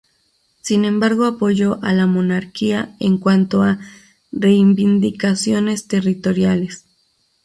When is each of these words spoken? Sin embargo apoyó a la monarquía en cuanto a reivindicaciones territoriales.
Sin 0.61 0.83
embargo 0.85 1.25
apoyó 1.25 1.77
a 1.83 1.93
la 1.93 2.07
monarquía 2.07 2.95
en 2.99 3.19
cuanto 3.19 3.61
a 3.61 3.77
reivindicaciones 4.31 5.85
territoriales. 5.87 6.87